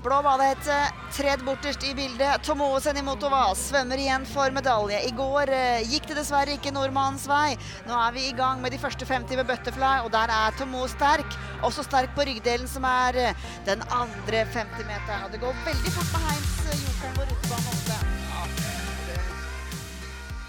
[0.00, 0.76] Blå badehette,
[1.12, 2.40] tredd borterst i bildet.
[2.46, 4.96] Tomoe Senimotova svømmer igjen for medalje.
[5.04, 7.52] I går eh, gikk det dessverre ikke nordmannens vei.
[7.84, 10.88] Nå er vi i gang med de første 50 ved butterfly, og der er Tomoe
[10.88, 11.36] sterk.
[11.68, 15.26] Også sterk på ryggdelen, som er eh, den andre 50-meteren.
[15.26, 17.56] Og det går veldig fort med Heims, eh, jokeren vår ute på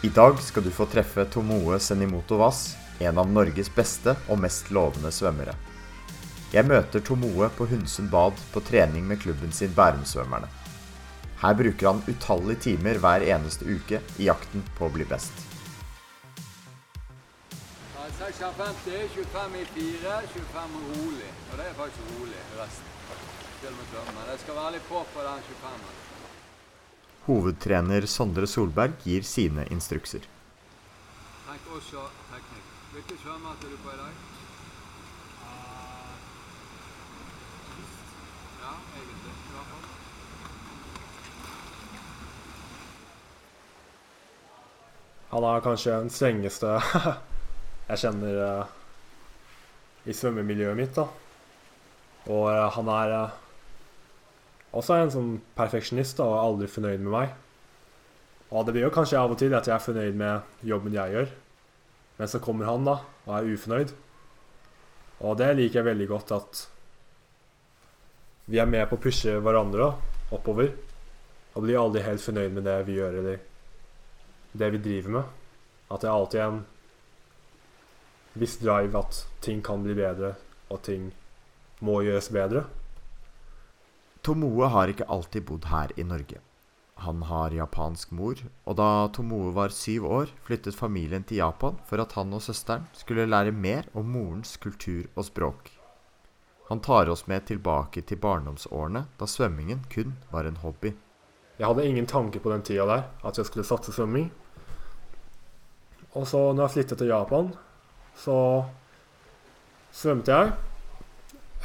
[0.07, 4.71] I dag skal du få treffe Tomoe Senimoto Wass, en av Norges beste og mest
[4.71, 5.59] lovende svømmere.
[6.51, 10.49] Jeg møter Tomoe på Hundsund bad på trening med klubben sin Bærumsvømmerne.
[11.41, 15.47] Her bruker han utallige timer hver eneste uke i jakten på å bli best.
[18.41, 21.31] 56, 25 i 4, 25 rolig.
[21.51, 22.87] Og det er faktisk rolig resten.
[23.61, 24.29] Til og med tømmer.
[24.31, 25.99] Jeg skal være litt på på den 25-en.
[27.27, 30.25] Hovedtrener Sondre Solberg gir sine instrukser.
[31.47, 32.71] Tenk også teknikk.
[32.93, 34.15] Hvilke svømmer er du på i dag?
[45.31, 46.73] Han er kanskje den strengeste
[47.91, 48.73] jeg kjenner eh,
[50.11, 50.97] i svømmemiljøet mitt.
[50.97, 51.05] da.
[52.27, 53.37] Og eh, han er eh,
[54.75, 57.31] også en sånn perfeksjonist da, og er aldri fornøyd med meg.
[58.51, 61.15] Og det blir jo kanskje av og til at jeg er fornøyd med jobben jeg
[61.15, 61.31] gjør,
[62.19, 63.95] men så kommer han da, og er ufornøyd.
[65.23, 66.65] Og det liker jeg veldig godt, at
[68.45, 69.91] vi er med på å pushe hverandre
[70.33, 70.71] oppover.
[71.51, 73.41] Og blir aldri helt fornøyd med det vi gjør, eller
[74.55, 75.39] det vi driver med.
[75.91, 76.61] At det er alltid en
[78.39, 80.35] viss drive at ting kan bli bedre,
[80.71, 81.09] og ting
[81.83, 82.63] må gjøres bedre.
[84.23, 86.39] Tomoe har ikke alltid bodd her i Norge.
[87.01, 88.37] Han har japansk mor,
[88.69, 92.85] og da Tomoe var syv år, flyttet familien til Japan for at han og søsteren
[92.93, 95.80] skulle lære mer om morens kultur og språk.
[96.71, 100.93] Han tar oss med tilbake til barndomsårene, da svømmingen kun var en hobby.
[101.59, 104.29] Jeg hadde ingen tanke på den tida der at jeg skulle satse svømming.
[106.15, 107.51] Og så når jeg flyttet til Japan,
[108.15, 108.37] så
[109.91, 110.53] svømte jeg.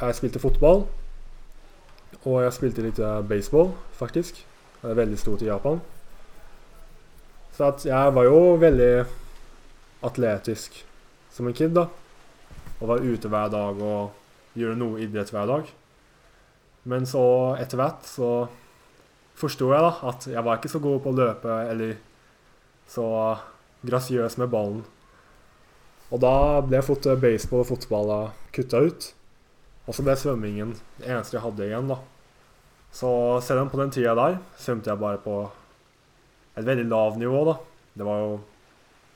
[0.01, 0.83] Jeg spilte fotball.
[2.25, 4.43] Og jeg spilte litt eh, baseball, faktisk.
[4.83, 5.79] Det er veldig stort i Japan.
[7.55, 8.93] Så jeg var jo veldig
[10.03, 10.83] atletisk
[11.31, 11.87] som en kid, da.
[12.81, 14.26] Og var ute hver dag og
[14.57, 15.69] gjorde noe idrett hver dag.
[16.87, 17.23] Men så
[17.59, 18.31] etter hvert så
[19.37, 21.97] forsto jeg da at jeg var ikke så god på å løpe eller
[22.89, 23.07] så
[23.87, 24.83] grasiøs med ballen.
[26.07, 28.11] Og da ble fort baseball og fotball
[28.55, 29.09] kutta ut.
[29.87, 31.99] Og så ble svømmingen det eneste jeg hadde igjen, da.
[32.91, 33.09] Så
[33.43, 35.39] selv om på den tida der svømte jeg bare på
[36.57, 37.57] et veldig lavt nivå, da.
[37.97, 38.37] Det var jo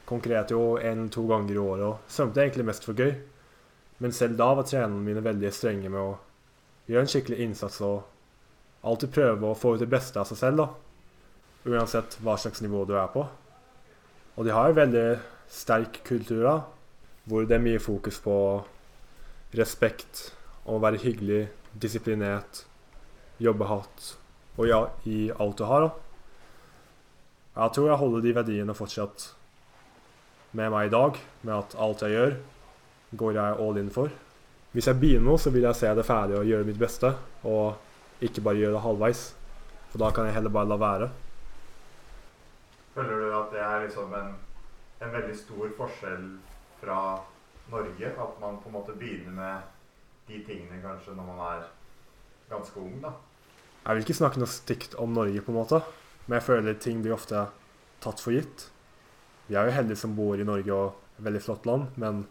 [0.09, 3.13] konkret jo en to ganger i året og svømte egentlig mest for gøy.
[4.01, 6.15] Men selv da var trenerne mine veldig strenge med å
[6.89, 8.01] gjøre en skikkelig innsats og
[8.87, 10.67] alltid prøve å få ut det beste av seg selv, da.
[11.69, 13.27] Uansett hva slags nivå du er på.
[14.35, 15.05] Og de har en veldig
[15.51, 16.55] sterk kultur, da,
[17.29, 18.35] hvor det er mye fokus på
[19.57, 20.31] respekt,
[20.65, 22.63] å være hyggelig, disiplinert,
[23.41, 24.15] jobbe hardt
[24.59, 24.79] og ja,
[25.09, 25.85] i alt du har.
[25.87, 25.91] da.
[27.55, 29.27] Jeg tror jeg holder de verdiene fortsatt
[30.57, 32.35] med meg i dag, med at alt jeg gjør,
[33.11, 34.11] går jeg all in for.
[34.71, 37.11] Hvis jeg begynner noe, så vil jeg se det ferdig og gjøre mitt beste,
[37.43, 39.23] og ikke bare gjøre det halvveis.
[39.91, 41.09] For da kan jeg heller bare la være.
[42.95, 44.31] Føler du at det er liksom en,
[45.03, 46.25] en veldig stor forskjell
[46.79, 47.01] fra
[47.71, 48.13] Norge?
[48.15, 49.69] At man på en måte begynner med
[50.31, 51.67] de tingene kanskje når man er
[52.51, 53.15] ganske ung, da?
[53.81, 55.79] Jeg vil ikke snakke noe stygt om Norge, på en måte,
[56.27, 57.47] men jeg føler ting blir ofte
[58.03, 58.67] tatt for gitt.
[59.47, 62.21] Vi er jo heldige som bor i Norge og et veldig flott land, men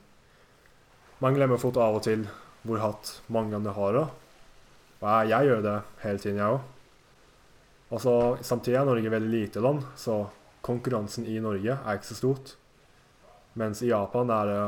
[1.20, 2.24] man glemmer fort av og til
[2.64, 4.04] hvor hatt mange andre har det.
[5.00, 7.98] Og jeg, gjør det hele tiden, jeg òg.
[8.00, 8.14] Så
[8.46, 10.22] Samtidig er Norge veldig lite land, så
[10.64, 12.54] konkurransen i Norge er ikke så stort.
[13.58, 14.60] Mens i Japan er det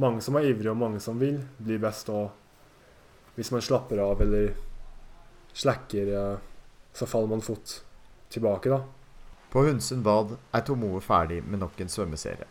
[0.00, 2.08] mange som er ivrige, og mange som vil bli best.
[2.12, 2.30] Og
[3.36, 4.52] hvis man slapper av eller
[5.52, 6.38] slacker, eh,
[6.92, 7.80] så faller man fort
[8.32, 8.82] tilbake, da.
[9.52, 12.46] På Hundsund bad er Tomoe ferdig med nok en svømmeserie.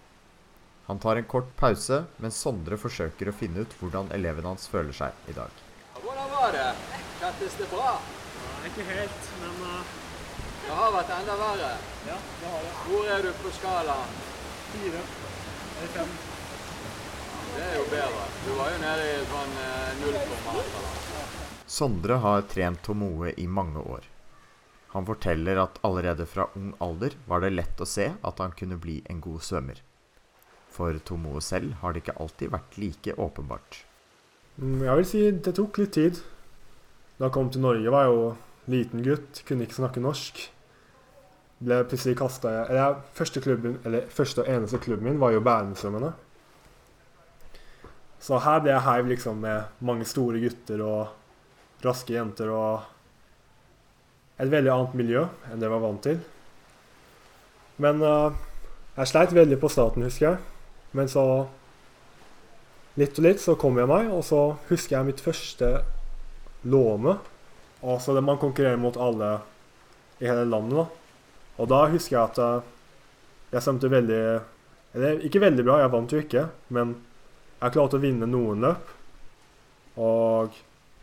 [0.92, 4.92] Han tar en kort pause, mens Sondre forsøker å finne ut hvordan eleven hans føler
[4.92, 5.60] seg i dag.
[5.96, 6.66] Hvordan var det?
[7.22, 7.94] Kjentes det bra?
[8.68, 9.94] Ikke helt, men uh,
[10.66, 11.70] Det har vært enda verre.
[12.10, 12.74] ja, det har det.
[12.84, 14.18] Hvor er du på skalaen?
[14.74, 15.04] Fire
[15.78, 16.12] eller fem.
[17.54, 18.26] Det er jo bedre.
[18.44, 19.56] Du var jo nede i sånn
[20.02, 20.74] nullformat.
[20.74, 21.62] nullkomma.
[21.78, 24.10] Sondre har trent Tomoe i mange år.
[24.98, 28.76] Han forteller at allerede fra ung alder var det lett å se at han kunne
[28.76, 29.80] bli en god svømmer.
[30.72, 33.82] For Tomoe selv har det ikke alltid vært like åpenbart.
[34.58, 36.22] Mm, Jeg vil si det tok litt tid.
[37.18, 38.26] Da jeg kom til Norge, var jeg jo
[38.72, 40.42] liten gutt, kunne ikke snakke norsk.
[41.62, 42.54] Ble plutselig kasta
[43.14, 43.44] første,
[44.10, 46.14] første og eneste klubben min var jo Bærumsstrømmene.
[48.22, 52.88] Så her ble jeg heiv liksom med mange store gutter og raske jenter og
[54.42, 56.22] et veldig annet miljø enn det jeg var vant til.
[57.82, 58.34] Men uh,
[58.98, 60.51] jeg sleit veldig på staten, husker jeg.
[60.98, 61.26] Men så
[63.00, 65.70] Litt og litt så kom jeg meg, og så husker jeg mitt første
[66.68, 67.14] låne.
[67.82, 69.30] Altså det man konkurrerer mot alle
[70.20, 71.24] i hele landet, da.
[71.62, 72.68] Og da husker jeg at uh,
[73.52, 74.24] jeg svømte veldig
[74.92, 76.44] Eller ikke veldig bra, jeg vant jo ikke,
[76.76, 76.98] men
[77.62, 78.92] jeg klarte å vinne noen løp.
[79.96, 80.58] Og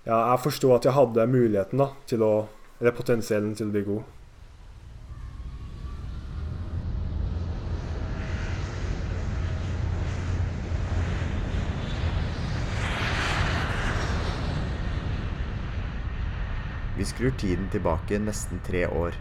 [0.04, 2.32] ja, jeg forsto at jeg hadde muligheten da, til å
[2.78, 4.17] Eller potensiellen til å bli god.
[16.98, 19.14] Vi skrur tiden tilbake nesten tre år.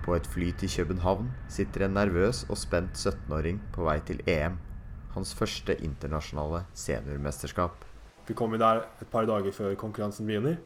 [0.00, 4.54] På et fly til København sitter en nervøs og spent 17-åring på vei til EM.
[5.12, 7.84] Hans første internasjonale seniormesterskap.
[8.24, 10.56] Vi kom der et par dager før konkurransen begynner.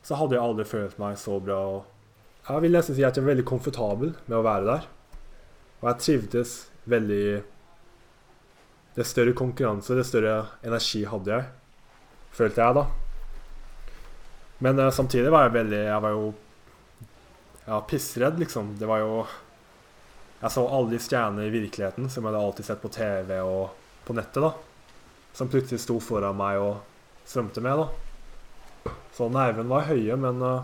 [0.00, 1.58] Så hadde jeg aldri følt meg så bra.
[2.48, 4.86] Jeg vil nesten si at jeg er veldig komfortabel med å være der.
[5.82, 6.54] Og jeg trivdes
[6.88, 7.42] veldig
[8.96, 11.44] Det større konkurranse, det større energi hadde jeg,
[12.32, 12.86] følte jeg da.
[14.58, 16.30] Men uh, samtidig var jeg veldig Jeg var jo
[17.68, 18.74] ja, pissredd, liksom.
[18.80, 19.20] Det var jo
[20.40, 23.86] Jeg så alle de stjernene i virkeligheten som jeg hadde alltid sett på TV og
[24.08, 24.52] på nettet, da.
[25.36, 26.78] Som plutselig sto foran meg og
[27.28, 28.94] svømte med, da.
[29.12, 30.62] Så nervene var høye, men uh,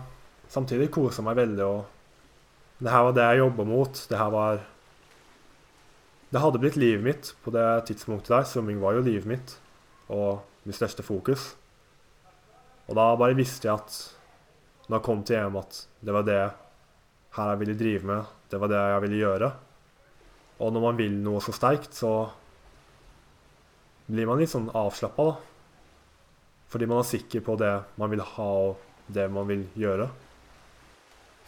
[0.49, 1.67] samtidig kosa meg veldig.
[1.67, 4.01] Og det her var det jeg jobba mot.
[4.09, 4.63] Det her var
[6.31, 8.47] Det hadde blitt livet mitt på det tidspunktet der.
[8.49, 9.55] Svømming var jo livet mitt
[10.09, 11.53] og mitt største fokus.
[12.85, 13.91] Og da bare visste jeg at
[14.85, 16.41] når jeg kom til EM, at det var det
[17.35, 18.21] her jeg ville drive med.
[18.51, 19.49] Det var det jeg ville gjøre.
[20.61, 22.11] Og når man vil noe så sterkt, så
[24.05, 25.35] blir man litt sånn avslappa, da.
[26.71, 28.73] Fordi man er sikker på det man vil ha, og
[29.11, 30.07] det man vil gjøre.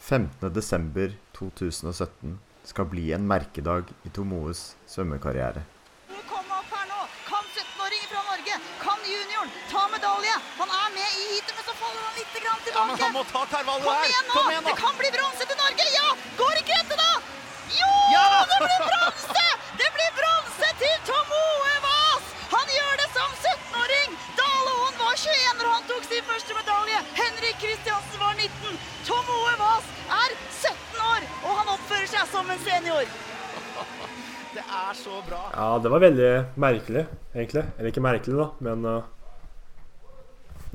[0.08, 2.36] 15.12.2017
[2.68, 4.60] skal bli en merkedag i Tomoes
[4.90, 5.60] svømmekarriere.
[6.28, 7.00] Kom opp her nå!
[7.26, 9.50] Kan 17-åringen fra Norge, kan junioren,
[10.18, 10.36] ta medalje!
[10.58, 12.78] Han er med i heatet, men så faller han litt grann tilbake.
[12.78, 14.08] Ja, men han må ta Tervalje Kom her!
[14.10, 14.34] igjen nå!
[14.34, 14.70] Kom igjen nå!
[14.70, 15.86] Det kan bli bronse til Norge!
[15.94, 16.08] Ja!
[16.40, 17.12] Går ikke dette, da?
[17.78, 17.90] Jo!
[18.14, 18.40] Ja da!
[18.52, 19.46] Det blir bronse!
[19.82, 22.24] Det blir bronse til Tom Oe Vas!
[22.54, 24.18] Han gjør det som 17-åring!
[24.40, 27.02] Dale Aaen var 21 når han tok sin første medalje.
[27.20, 28.80] Henrik Kristiansen var 19.
[29.08, 29.92] Tom Oe Vas
[30.22, 33.06] er 17 år, og han oppfører seg som en senior.
[34.58, 35.42] Det er så bra.
[35.52, 37.02] Ja, det var veldig merkelig,
[37.36, 37.62] egentlig.
[37.76, 39.04] Eller ikke merkelig, da, men uh,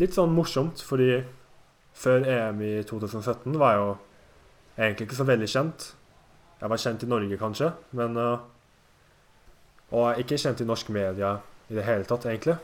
[0.02, 1.22] litt sånn morsomt, fordi
[1.94, 3.92] før EM i 2017 var jeg jo
[4.78, 5.90] egentlig ikke så veldig kjent.
[6.62, 8.50] Jeg var kjent i Norge, kanskje, men uh,
[9.94, 11.36] Og ikke kjent i norsk media
[11.70, 12.56] i det hele tatt, egentlig.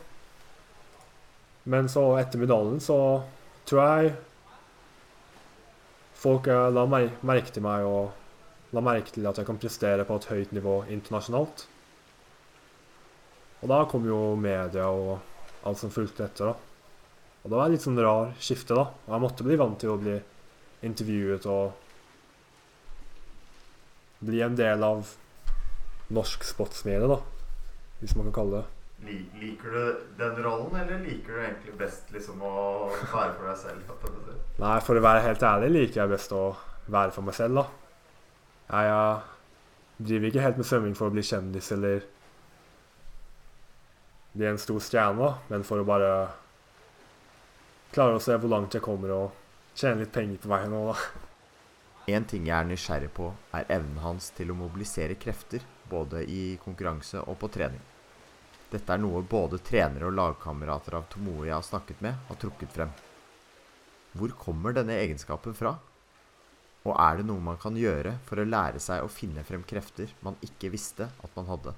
[1.70, 2.96] Men så, etter medaljen, så
[3.70, 4.16] tror jeg
[6.18, 10.08] folk uh, la mer merke til meg og la merke til at jeg kan prestere
[10.08, 11.68] på et høyt nivå internasjonalt.
[13.62, 15.20] Og da kom jo media og
[15.68, 16.69] alt som fulgte etter, da.
[17.50, 18.84] Og det var et litt sånn rar skifte, da.
[19.07, 20.12] Og jeg måtte bli vant til å bli
[20.85, 21.71] intervjuet og
[24.21, 25.09] bli en del av
[26.14, 27.18] norsk sportsmedie, da.
[28.04, 32.44] Hvis man kan kalle det Liker du den rollen, eller liker du egentlig best liksom
[32.45, 32.52] å
[32.92, 33.95] være for deg selv?
[34.59, 36.44] Nei, for å være helt ærlig liker jeg best å
[36.85, 37.66] være for meg selv, da.
[38.69, 42.06] Jeg jeg driver ikke helt med svømming for å bli kjendis eller
[44.38, 46.12] bli en stor stjerne, da, men for å bare
[47.94, 51.26] klare å se hvor langt jeg kommer og tjene litt penger på veien òg, da.
[52.10, 56.58] En ting jeg er nysgjerrig på, er evnen hans til å mobilisere krefter, både i
[56.64, 57.81] konkurranse og på trening.
[58.69, 62.74] Dette er noe både trenere og lagkamerater av Tomoe jeg har snakket med, har trukket
[62.74, 62.92] frem.
[64.18, 65.76] Hvor kommer denne egenskapen fra?
[66.86, 70.14] Og er det noe man kan gjøre for å lære seg å finne frem krefter
[70.26, 71.74] man ikke visste at man hadde?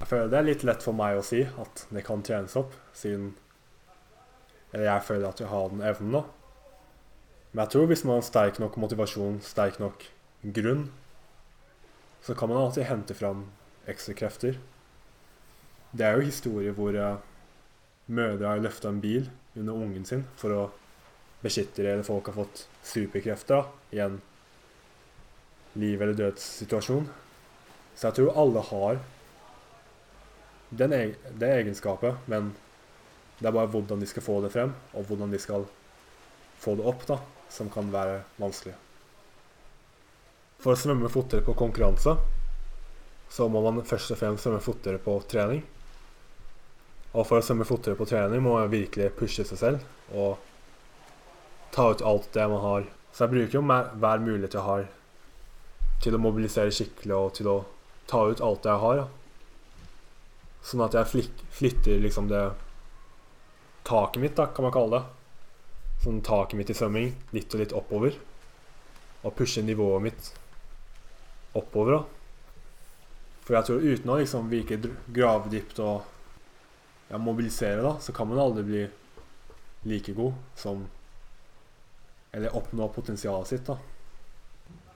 [0.00, 2.72] Jeg føler det er litt lett for meg å si at det kan trenes opp,
[2.96, 3.32] siden
[4.74, 6.24] Eller jeg føler at jeg har den evnen, da.
[7.52, 10.02] Men jeg tror hvis man har sterk nok motivasjon, sterk nok
[10.56, 10.88] grunn,
[12.24, 13.44] så kan man alltid hente fram
[13.86, 14.58] ekstra krefter.
[15.94, 17.20] Det er jo historier hvor eh,
[18.10, 20.64] mødre har løfta en bil under ungen sin for å
[21.44, 24.18] beskytte det, eller folk har fått superkrefter i en
[25.78, 27.06] liv- eller dødssituasjon.
[27.94, 29.02] Så jeg tror alle har
[30.74, 32.54] den eg det egenskapet, men
[33.38, 35.66] det er bare hvordan de skal få det frem, og hvordan de skal
[36.60, 37.18] få det opp, da,
[37.50, 38.74] som kan være vanskelig.
[40.62, 42.14] For å svømme fortere på konkurranse
[43.34, 45.62] så må man først og fremst svømme fortere på trening.
[47.14, 50.38] Og for å svømme fortere på trening må man virkelig pushe seg selv og
[51.74, 52.86] ta ut alt det man har.
[53.12, 54.86] Så jeg bruker jo hver mulighet jeg har
[56.04, 57.58] til å mobilisere skikkelig og til å
[58.10, 59.02] ta ut alt det jeg har.
[59.02, 59.90] Da.
[60.64, 62.44] Sånn at jeg flytter liksom det
[63.84, 65.04] taket mitt, da, kan man kalle det.
[66.04, 68.16] Sånn taket mitt i svømming litt og litt oppover.
[69.24, 70.32] Og pushe nivået mitt
[71.56, 72.04] oppover, da.
[73.44, 76.10] For jeg tror uten å liksom virke dr- og
[77.10, 78.84] ja, mobilisere, da, så kan man aldri bli
[79.84, 80.86] like god som
[82.34, 83.76] Eller oppnå potensialet sitt, da.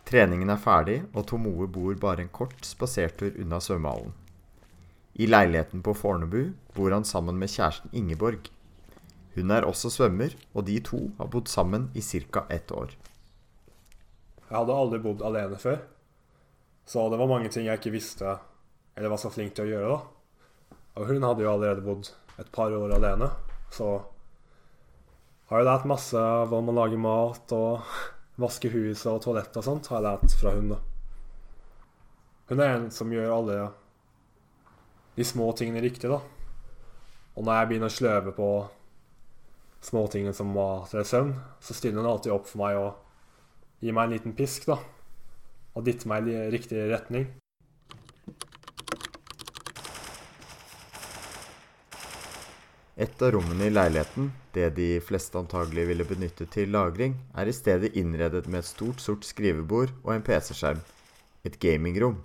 [0.08, 4.10] Treningen er ferdig, og Tomoe bor bare en kort spasertur unna svømmehallen.
[5.22, 8.48] I leiligheten på Fornebu bor han sammen med kjæresten Ingeborg.
[9.38, 12.44] Hun er også svømmer, og de to har bodd sammen i ca.
[12.50, 12.90] ett år.
[14.48, 15.78] Jeg hadde aldri bodd alene før.
[16.88, 18.38] Så det var mange ting jeg ikke visste
[18.96, 19.88] eller var så flink til å gjøre.
[19.94, 20.76] da.
[20.98, 22.08] Og hun hadde jo allerede bodd
[22.40, 23.28] et par år alene,
[23.70, 24.00] så
[25.50, 27.92] har jeg lært masse hvordan man lager mat og
[28.42, 29.86] vasker huset og toalett og sånt.
[29.86, 30.80] har jeg lært fra hun da.
[32.48, 33.60] Hun er en som gjør alle
[35.14, 36.18] de små tingene riktig, da.
[37.36, 38.48] Og når jeg begynner å sløve på
[39.84, 44.08] småtingene som mat eller søvn, så stiller hun alltid opp for meg og gir meg
[44.08, 44.78] en liten pisk, da.
[45.78, 47.28] Og dytter meg i riktig retning.
[52.98, 57.54] Et av rommene i leiligheten, det de fleste antagelig ville benyttet til lagring, er i
[57.54, 60.82] stedet innredet med et stort, sort skrivebord og en PC-skjerm.
[61.46, 62.18] Et gamingrom.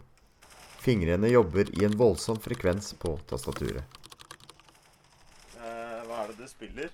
[0.82, 3.86] Fingrene jobber i en voldsom frekvens på tastaturet.
[5.54, 6.90] hva er det du spiller?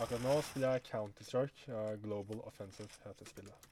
[0.00, 1.66] Akkurat nå spiller jeg Counter-Strike.
[1.68, 3.68] Uh, Global Offensive heter spillet.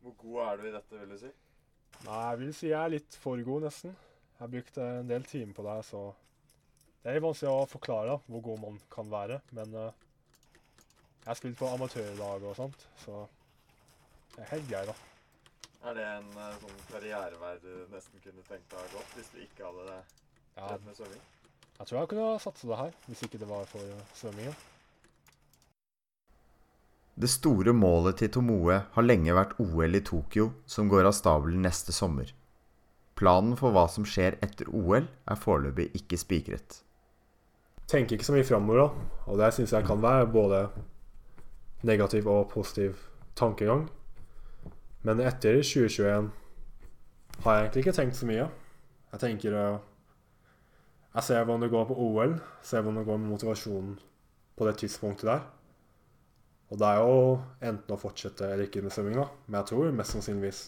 [0.00, 1.32] Hvor god er du i dette, vil du si?
[2.06, 3.96] Nei, jeg vil si jeg er litt for god, nesten.
[4.36, 6.00] Jeg har brukt eh, en del timer på det, så
[7.02, 9.40] det er vanskelig å forklare hvor god man kan være.
[9.56, 9.88] Men uh,
[11.22, 13.24] jeg har spilt på amatørlag og sånt, så
[14.34, 14.96] det er helt grei, da.
[15.86, 19.70] Er det en uh, sånn karrierevei du nesten kunne tenkt deg gått hvis du ikke
[19.70, 19.98] hadde
[20.56, 21.24] Ja, med svømming?
[21.78, 23.84] Jeg tror jeg kunne satse det her, hvis ikke det var for
[24.16, 24.54] svømminga.
[27.16, 31.62] Det store målet til Tomoe har lenge vært OL i Tokyo, som går av stabelen
[31.64, 32.32] neste sommer.
[33.16, 36.82] Planen for hva som skjer etter OL, er foreløpig ikke spikret.
[37.88, 39.08] Tenker ikke så mye framover, da.
[39.32, 40.66] Og det syns jeg kan være både
[41.88, 43.00] negativ og positiv
[43.38, 43.86] tankegang.
[45.06, 46.30] Men etter 2021
[47.44, 48.48] har jeg egentlig ikke tenkt så mye.
[49.14, 49.78] Jeg tenker eh,
[51.16, 53.94] Jeg ser hvordan det går på OL, ser hvordan det går med motivasjonen
[54.56, 55.46] på det tidspunktet der.
[56.68, 57.20] Og det er jo
[57.64, 59.24] enten å fortsette eller ikke med svømming, da.
[59.46, 60.60] Men jeg tror mest sannsynligvis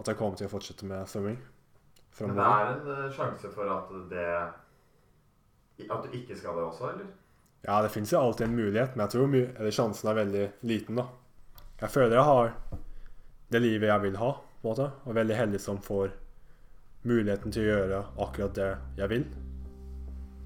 [0.00, 1.38] at jeg kommer til å fortsette med svømming.
[2.20, 4.26] Men det er en eh, sjanse for at det
[5.88, 7.06] At du ikke skal det også, eller?
[7.64, 11.00] Ja, det fins jo alltid en mulighet, men jeg tror eller sjansen er veldig liten,
[11.00, 11.06] da.
[11.80, 12.52] Jeg føler jeg har
[13.52, 16.12] det livet jeg vil ha, på en måte, og veldig heldig som får
[17.06, 19.26] muligheten til å gjøre akkurat det jeg vil.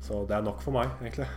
[0.05, 1.29] Så det er nok for meg, egentlig.